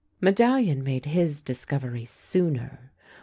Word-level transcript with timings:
Medallion 0.19 0.83
made 0.83 1.05
his 1.05 1.43
discovery 1.43 2.05
sooner. 2.05 2.91